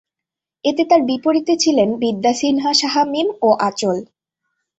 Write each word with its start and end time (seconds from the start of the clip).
এতে 0.65 0.83
তার 0.85 1.01
বিপরীতে 1.03 1.53
ছিলেন 1.57 1.89
বিদ্যা 2.01 2.33
সিনহা 2.33 2.71
সাহা 2.73 3.03
মীম 3.05 3.27
ও 3.41 3.49
আঁচল। 3.67 3.97